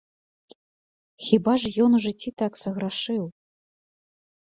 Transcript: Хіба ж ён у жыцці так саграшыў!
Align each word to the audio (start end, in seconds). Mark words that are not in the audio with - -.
Хіба 1.25 1.53
ж 1.63 1.71
ён 1.85 1.91
у 1.97 1.99
жыцці 2.05 2.29
так 2.43 2.57
саграшыў! 2.61 3.21